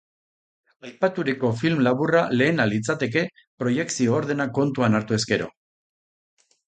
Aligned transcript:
Aipaturiko 0.87 1.49
film 1.57 1.83
laburra 1.87 2.23
lehena 2.41 2.65
litzateke 2.71 3.23
proiekzio 3.65 4.15
ordena 4.21 4.49
kontuan 4.57 4.97
hartuz 5.01 5.21
gero. 5.33 5.49